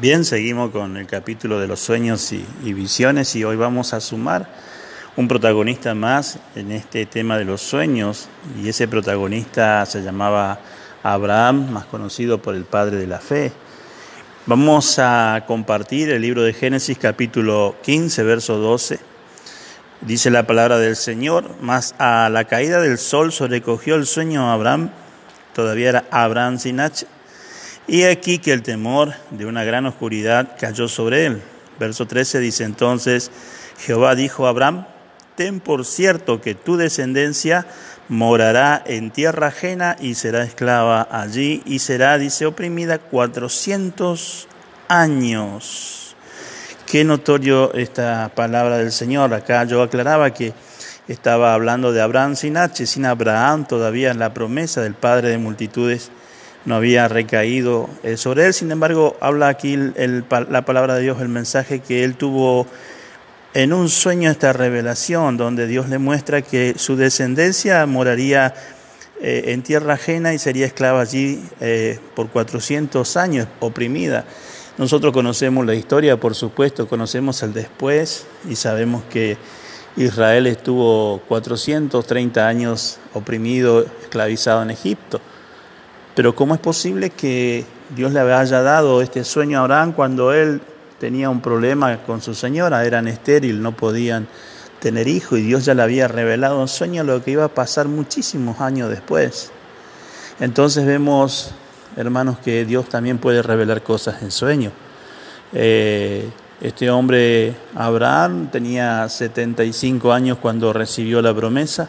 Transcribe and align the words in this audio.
Bien, 0.00 0.24
seguimos 0.24 0.72
con 0.72 0.96
el 0.96 1.06
capítulo 1.06 1.60
de 1.60 1.68
los 1.68 1.78
sueños 1.78 2.32
y, 2.32 2.72
visiones 2.72 3.36
y 3.36 3.44
hoy 3.44 3.54
vamos 3.54 3.94
a 3.94 4.00
sumar 4.00 4.48
un 5.16 5.28
protagonista 5.28 5.94
más 5.94 6.40
en 6.56 6.72
este 6.72 7.06
tema 7.06 7.38
de 7.38 7.44
los 7.44 7.60
sueños 7.60 8.28
y 8.60 8.68
ese 8.68 8.88
protagonista 8.88 9.86
se 9.86 10.02
llamaba 10.02 10.58
Abraham, 11.04 11.70
más 11.70 11.84
conocido 11.84 12.42
por 12.42 12.56
el 12.56 12.64
padre 12.64 12.96
de 12.96 13.06
la 13.06 13.20
fe. 13.20 13.52
Vamos 14.46 14.98
a 14.98 15.44
compartir 15.46 16.10
el 16.10 16.22
libro 16.22 16.42
de 16.42 16.54
Génesis 16.54 16.98
capítulo 16.98 17.76
15, 17.84 18.24
verso 18.24 18.58
12. 18.58 18.98
Dice 20.00 20.28
la 20.32 20.44
palabra 20.44 20.78
del 20.78 20.96
Señor, 20.96 21.54
mas 21.60 21.94
a 22.00 22.28
la 22.30 22.46
caída 22.46 22.80
del 22.80 22.98
sol 22.98 23.30
sobrecogió 23.30 23.94
el 23.94 24.06
sueño 24.06 24.50
a 24.50 24.54
Abraham, 24.54 24.90
todavía 25.54 25.90
era 25.90 26.04
Abraham 26.10 26.58
sin 26.58 26.80
y 27.86 28.04
aquí 28.04 28.38
que 28.38 28.52
el 28.52 28.62
temor 28.62 29.12
de 29.30 29.46
una 29.46 29.64
gran 29.64 29.86
oscuridad 29.86 30.56
cayó 30.58 30.88
sobre 30.88 31.26
él. 31.26 31.42
Verso 31.78 32.06
13 32.06 32.40
dice 32.40 32.64
entonces, 32.64 33.30
Jehová 33.78 34.14
dijo 34.14 34.46
a 34.46 34.50
Abraham, 34.50 34.86
ten 35.36 35.60
por 35.60 35.84
cierto 35.84 36.40
que 36.40 36.54
tu 36.54 36.76
descendencia 36.76 37.66
morará 38.08 38.82
en 38.86 39.10
tierra 39.10 39.48
ajena 39.48 39.96
y 40.00 40.14
será 40.14 40.44
esclava 40.44 41.08
allí 41.10 41.62
y 41.66 41.80
será, 41.80 42.18
dice, 42.18 42.46
oprimida 42.46 42.98
cuatrocientos 42.98 44.48
años. 44.88 46.16
Qué 46.86 47.04
notorio 47.04 47.74
esta 47.74 48.30
palabra 48.34 48.78
del 48.78 48.92
Señor. 48.92 49.32
Acá 49.34 49.64
yo 49.64 49.82
aclaraba 49.82 50.32
que 50.32 50.52
estaba 51.08 51.54
hablando 51.54 51.92
de 51.92 52.00
Abraham 52.00 52.36
sin 52.36 52.56
H, 52.56 52.86
sin 52.86 53.04
Abraham 53.06 53.66
todavía 53.66 54.10
en 54.10 54.18
la 54.18 54.32
promesa 54.32 54.80
del 54.80 54.94
Padre 54.94 55.30
de 55.30 55.38
multitudes 55.38 56.10
no 56.64 56.76
había 56.76 57.08
recaído 57.08 57.88
eh, 58.02 58.16
sobre 58.16 58.46
él. 58.46 58.54
Sin 58.54 58.70
embargo, 58.70 59.16
habla 59.20 59.48
aquí 59.48 59.76
la 59.76 60.64
palabra 60.64 60.94
de 60.96 61.02
Dios, 61.02 61.20
el 61.20 61.28
mensaje 61.28 61.80
que 61.80 62.04
él 62.04 62.16
tuvo 62.16 62.66
en 63.54 63.72
un 63.72 63.88
sueño 63.88 64.30
esta 64.30 64.52
revelación, 64.52 65.36
donde 65.36 65.66
Dios 65.66 65.88
le 65.88 65.98
muestra 65.98 66.42
que 66.42 66.74
su 66.76 66.96
descendencia 66.96 67.86
moraría 67.86 68.54
eh, 69.20 69.52
en 69.52 69.62
tierra 69.62 69.94
ajena 69.94 70.34
y 70.34 70.38
sería 70.38 70.66
esclava 70.66 71.00
allí 71.00 71.40
eh, 71.60 71.98
por 72.16 72.28
400 72.30 73.16
años, 73.16 73.46
oprimida. 73.60 74.24
Nosotros 74.76 75.12
conocemos 75.12 75.64
la 75.64 75.74
historia, 75.74 76.18
por 76.18 76.34
supuesto, 76.34 76.88
conocemos 76.88 77.42
el 77.44 77.52
después 77.52 78.26
y 78.50 78.56
sabemos 78.56 79.04
que 79.04 79.36
Israel 79.96 80.48
estuvo 80.48 81.20
430 81.28 82.48
años 82.48 82.98
oprimido, 83.12 83.86
esclavizado 84.02 84.64
en 84.64 84.70
Egipto. 84.70 85.20
Pero 86.14 86.34
¿cómo 86.34 86.54
es 86.54 86.60
posible 86.60 87.10
que 87.10 87.64
Dios 87.94 88.12
le 88.12 88.20
haya 88.20 88.62
dado 88.62 89.02
este 89.02 89.24
sueño 89.24 89.58
a 89.58 89.62
Abraham 89.62 89.92
cuando 89.92 90.32
él 90.32 90.60
tenía 91.00 91.28
un 91.28 91.40
problema 91.40 91.98
con 92.04 92.22
su 92.22 92.34
señora? 92.34 92.84
Eran 92.84 93.08
estéril, 93.08 93.60
no 93.60 93.72
podían 93.72 94.28
tener 94.78 95.08
hijo 95.08 95.36
y 95.36 95.42
Dios 95.42 95.64
ya 95.64 95.74
le 95.74 95.82
había 95.82 96.06
revelado 96.06 96.60
un 96.60 96.68
sueño 96.68 97.02
lo 97.02 97.22
que 97.24 97.32
iba 97.32 97.44
a 97.44 97.48
pasar 97.48 97.88
muchísimos 97.88 98.60
años 98.60 98.90
después. 98.90 99.50
Entonces 100.38 100.86
vemos, 100.86 101.50
hermanos, 101.96 102.38
que 102.38 102.64
Dios 102.64 102.88
también 102.88 103.18
puede 103.18 103.42
revelar 103.42 103.82
cosas 103.82 104.22
en 104.22 104.30
sueño. 104.30 104.70
Eh, 105.52 106.30
este 106.60 106.90
hombre, 106.90 107.56
Abraham, 107.74 108.50
tenía 108.52 109.08
75 109.08 110.12
años 110.12 110.38
cuando 110.40 110.72
recibió 110.72 111.20
la 111.20 111.34
promesa 111.34 111.88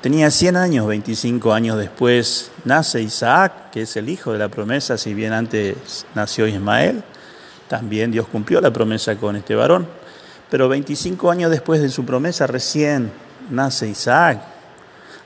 Tenía 0.00 0.30
100 0.30 0.56
años, 0.56 0.86
25 0.86 1.52
años 1.52 1.76
después 1.76 2.50
nace 2.64 3.02
Isaac, 3.02 3.70
que 3.70 3.82
es 3.82 3.96
el 3.96 4.08
hijo 4.08 4.32
de 4.32 4.38
la 4.38 4.48
promesa, 4.48 4.96
si 4.96 5.12
bien 5.12 5.34
antes 5.34 6.06
nació 6.14 6.46
Ismael, 6.46 7.02
también 7.68 8.10
Dios 8.10 8.26
cumplió 8.26 8.62
la 8.62 8.72
promesa 8.72 9.16
con 9.16 9.36
este 9.36 9.54
varón. 9.54 9.86
Pero 10.48 10.70
25 10.70 11.30
años 11.30 11.50
después 11.50 11.82
de 11.82 11.90
su 11.90 12.06
promesa 12.06 12.46
recién 12.46 13.12
nace 13.50 13.88
Isaac. 13.88 14.40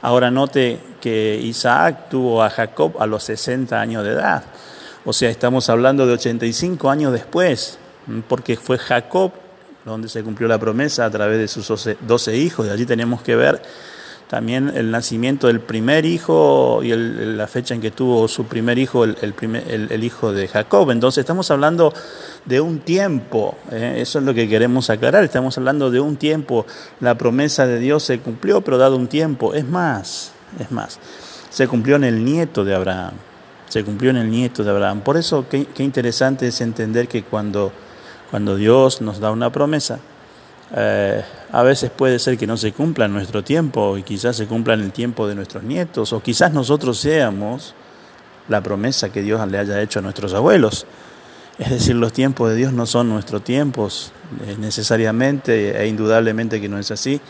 Ahora 0.02 0.32
note 0.32 0.80
que 1.00 1.40
Isaac 1.40 2.08
tuvo 2.10 2.42
a 2.42 2.50
Jacob 2.50 3.00
a 3.00 3.06
los 3.06 3.22
60 3.22 3.80
años 3.80 4.02
de 4.02 4.10
edad. 4.10 4.42
O 5.04 5.12
sea, 5.12 5.30
estamos 5.30 5.70
hablando 5.70 6.04
de 6.04 6.14
85 6.14 6.90
años 6.90 7.12
después, 7.12 7.78
porque 8.26 8.56
fue 8.56 8.78
Jacob 8.78 9.30
donde 9.84 10.08
se 10.08 10.24
cumplió 10.24 10.48
la 10.48 10.58
promesa 10.58 11.04
a 11.04 11.10
través 11.10 11.38
de 11.38 11.46
sus 11.46 11.88
12 12.00 12.36
hijos. 12.36 12.66
Y 12.66 12.70
allí 12.70 12.86
tenemos 12.86 13.22
que 13.22 13.36
ver 13.36 13.62
también 14.28 14.72
el 14.74 14.90
nacimiento 14.90 15.48
del 15.48 15.60
primer 15.60 16.06
hijo 16.06 16.80
y 16.82 16.92
la 16.94 17.46
fecha 17.46 17.74
en 17.74 17.80
que 17.80 17.90
tuvo 17.90 18.26
su 18.26 18.46
primer 18.46 18.78
hijo, 18.78 19.04
el, 19.04 19.16
el, 19.20 20.04
hijo 20.04 20.32
de 20.32 20.48
Jacob. 20.48 20.90
Entonces 20.90 21.18
estamos 21.22 21.50
hablando 21.50 21.92
de 22.44 22.60
un 22.60 22.78
tiempo, 22.78 23.56
¿eh? 23.70 23.96
eso 23.98 24.18
es 24.18 24.24
lo 24.24 24.34
que 24.34 24.48
queremos 24.48 24.88
aclarar, 24.90 25.24
estamos 25.24 25.56
hablando 25.58 25.90
de 25.90 26.00
un 26.00 26.16
tiempo, 26.16 26.66
la 27.00 27.16
promesa 27.16 27.66
de 27.66 27.78
Dios 27.78 28.02
se 28.02 28.18
cumplió, 28.18 28.62
pero 28.62 28.78
dado 28.78 28.96
un 28.96 29.08
tiempo, 29.08 29.54
es 29.54 29.66
más, 29.66 30.32
es 30.58 30.70
más, 30.70 30.98
se 31.50 31.68
cumplió 31.68 31.96
en 31.96 32.04
el 32.04 32.24
nieto 32.24 32.64
de 32.64 32.74
Abraham, 32.74 33.14
se 33.68 33.84
cumplió 33.84 34.10
en 34.10 34.16
el 34.16 34.30
nieto 34.30 34.64
de 34.64 34.70
Abraham. 34.70 35.00
Por 35.00 35.16
eso 35.16 35.46
qué, 35.48 35.66
qué 35.66 35.82
interesante 35.82 36.48
es 36.48 36.60
entender 36.60 37.08
que 37.08 37.24
cuando, 37.24 37.72
cuando 38.30 38.56
Dios 38.56 39.00
nos 39.00 39.20
da 39.20 39.30
una 39.30 39.50
promesa, 39.50 40.00
eh, 40.74 41.22
a 41.52 41.62
veces 41.62 41.90
puede 41.90 42.18
ser 42.18 42.38
que 42.38 42.46
no 42.46 42.56
se 42.56 42.72
cumpla 42.72 43.04
en 43.04 43.12
nuestro 43.12 43.44
tiempo 43.44 43.96
y 43.98 44.02
quizás 44.02 44.36
se 44.36 44.46
cumpla 44.46 44.74
en 44.74 44.80
el 44.80 44.92
tiempo 44.92 45.26
de 45.28 45.34
nuestros 45.34 45.62
nietos 45.62 46.12
o 46.12 46.22
quizás 46.22 46.52
nosotros 46.52 46.98
seamos 46.98 47.74
la 48.48 48.62
promesa 48.62 49.10
que 49.10 49.22
Dios 49.22 49.46
le 49.48 49.58
haya 49.58 49.80
hecho 49.80 49.98
a 49.98 50.02
nuestros 50.02 50.34
abuelos. 50.34 50.86
Es 51.58 51.70
decir, 51.70 51.94
los 51.94 52.12
tiempos 52.12 52.50
de 52.50 52.56
Dios 52.56 52.72
no 52.72 52.86
son 52.86 53.08
nuestros 53.08 53.44
tiempos 53.44 54.12
eh, 54.46 54.56
necesariamente 54.58 55.80
e 55.80 55.86
indudablemente 55.86 56.60
que 56.60 56.68
no 56.68 56.78
es 56.78 56.90
así. 56.90 57.20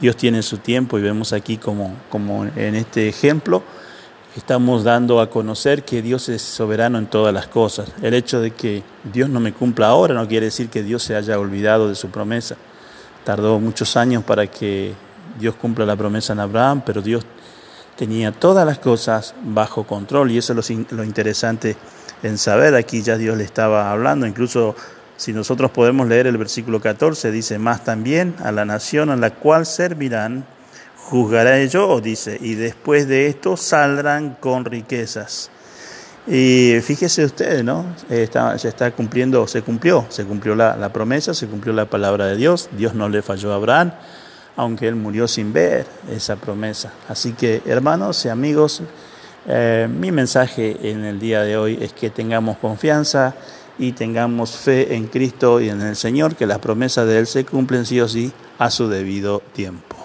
Dios 0.00 0.16
tiene 0.16 0.42
su 0.42 0.58
tiempo 0.58 0.98
y 0.98 1.02
vemos 1.02 1.32
aquí 1.32 1.56
como, 1.56 1.94
como 2.10 2.44
en 2.44 2.74
este 2.76 3.08
ejemplo 3.08 3.62
estamos 4.36 4.84
dando 4.84 5.20
a 5.20 5.30
conocer 5.30 5.82
que 5.82 6.02
Dios 6.02 6.28
es 6.28 6.42
soberano 6.42 6.98
en 6.98 7.06
todas 7.06 7.32
las 7.32 7.46
cosas. 7.46 7.88
El 8.02 8.14
hecho 8.14 8.40
de 8.40 8.50
que 8.50 8.82
Dios 9.12 9.30
no 9.30 9.40
me 9.40 9.52
cumpla 9.52 9.88
ahora 9.88 10.14
no 10.14 10.28
quiere 10.28 10.46
decir 10.46 10.68
que 10.68 10.82
Dios 10.82 11.02
se 11.02 11.16
haya 11.16 11.38
olvidado 11.38 11.88
de 11.88 11.94
su 11.94 12.10
promesa. 12.10 12.56
Tardó 13.24 13.58
muchos 13.58 13.96
años 13.96 14.22
para 14.24 14.46
que 14.46 14.94
Dios 15.38 15.54
cumpla 15.54 15.86
la 15.86 15.96
promesa 15.96 16.32
en 16.34 16.40
Abraham, 16.40 16.82
pero 16.84 17.00
Dios 17.00 17.24
tenía 17.96 18.30
todas 18.30 18.66
las 18.66 18.78
cosas 18.78 19.34
bajo 19.42 19.84
control 19.84 20.30
y 20.30 20.38
eso 20.38 20.52
es 20.52 20.70
lo, 20.92 21.02
interesante 21.02 21.76
en 22.22 22.38
saber. 22.38 22.74
Aquí 22.74 23.02
ya 23.02 23.16
Dios 23.16 23.36
le 23.36 23.44
estaba 23.44 23.90
hablando, 23.90 24.26
incluso 24.26 24.76
si 25.16 25.32
nosotros 25.32 25.70
podemos 25.70 26.06
leer 26.06 26.26
el 26.26 26.36
versículo 26.36 26.80
14, 26.80 27.30
dice, 27.30 27.58
más 27.58 27.84
también 27.84 28.34
a 28.44 28.52
la 28.52 28.66
nación 28.66 29.08
a 29.08 29.16
la 29.16 29.30
cual 29.30 29.64
servirán, 29.64 30.44
juzgará 31.10 31.64
yo, 31.64 32.00
dice, 32.00 32.36
y 32.40 32.54
después 32.54 33.06
de 33.06 33.28
esto 33.28 33.56
saldrán 33.56 34.36
con 34.40 34.64
riquezas. 34.64 35.50
Y 36.26 36.80
fíjese 36.82 37.24
usted, 37.24 37.62
¿no? 37.62 37.84
Está, 38.10 38.58
se 38.58 38.68
está 38.68 38.90
cumpliendo, 38.90 39.46
se 39.46 39.62
cumplió, 39.62 40.06
se 40.08 40.24
cumplió 40.24 40.56
la, 40.56 40.92
promesa, 40.92 41.32
se 41.34 41.46
cumplió 41.46 41.72
la 41.72 41.84
palabra 41.84 42.26
de 42.26 42.36
Dios. 42.36 42.68
Dios 42.76 42.94
no 42.94 43.08
le 43.08 43.22
falló 43.22 43.52
a 43.52 43.56
Abraham, 43.56 43.92
aunque 44.56 44.88
él 44.88 44.96
murió 44.96 45.28
sin 45.28 45.52
ver 45.52 45.86
esa 46.10 46.34
promesa. 46.34 46.92
Así 47.08 47.34
que, 47.34 47.62
hermanos 47.64 48.24
y 48.24 48.28
amigos, 48.28 48.82
eh, 49.46 49.86
mi 49.88 50.10
mensaje 50.10 50.76
en 50.90 51.04
el 51.04 51.20
día 51.20 51.42
de 51.42 51.56
hoy 51.56 51.78
es 51.80 51.92
que 51.92 52.10
tengamos 52.10 52.56
confianza 52.58 53.36
y 53.78 53.92
tengamos 53.92 54.56
fe 54.56 54.96
en 54.96 55.06
Cristo 55.06 55.60
y 55.60 55.68
en 55.68 55.80
el 55.80 55.94
Señor, 55.94 56.34
que 56.34 56.46
las 56.46 56.58
promesas 56.58 57.06
de 57.06 57.20
Él 57.20 57.28
se 57.28 57.44
cumplen 57.44 57.86
sí 57.86 58.00
o 58.00 58.08
sí 58.08 58.32
a 58.58 58.70
su 58.70 58.88
debido 58.88 59.40
tiempo. 59.52 59.95